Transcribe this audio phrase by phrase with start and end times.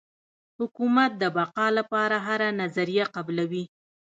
[0.59, 3.63] حکومت د بقا لپاره هره نظریه قبلوي.